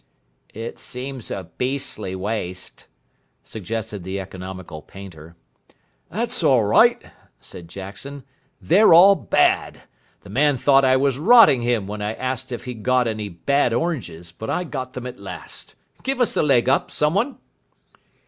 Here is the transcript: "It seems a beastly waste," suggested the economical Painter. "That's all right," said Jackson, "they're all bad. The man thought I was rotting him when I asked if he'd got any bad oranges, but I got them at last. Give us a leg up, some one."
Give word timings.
"It 0.55 0.79
seems 0.79 1.29
a 1.29 1.51
beastly 1.59 2.15
waste," 2.15 2.87
suggested 3.43 4.03
the 4.03 4.19
economical 4.19 4.81
Painter. 4.81 5.35
"That's 6.09 6.41
all 6.41 6.63
right," 6.63 6.99
said 7.39 7.67
Jackson, 7.67 8.23
"they're 8.59 8.95
all 8.95 9.13
bad. 9.13 9.81
The 10.21 10.31
man 10.31 10.57
thought 10.57 10.83
I 10.83 10.97
was 10.97 11.19
rotting 11.19 11.61
him 11.61 11.85
when 11.85 12.01
I 12.01 12.15
asked 12.15 12.51
if 12.51 12.65
he'd 12.65 12.81
got 12.81 13.07
any 13.07 13.29
bad 13.29 13.73
oranges, 13.75 14.31
but 14.31 14.49
I 14.49 14.63
got 14.63 14.93
them 14.93 15.05
at 15.05 15.19
last. 15.19 15.75
Give 16.01 16.19
us 16.19 16.35
a 16.35 16.41
leg 16.41 16.67
up, 16.67 16.89
some 16.89 17.13
one." 17.13 17.37